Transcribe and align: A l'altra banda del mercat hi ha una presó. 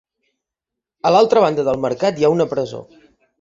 A 1.09 1.11
l'altra 1.15 1.43
banda 1.45 1.67
del 1.69 1.79
mercat 1.85 2.19
hi 2.23 2.27
ha 2.27 2.33
una 2.39 2.49
presó. 2.55 2.83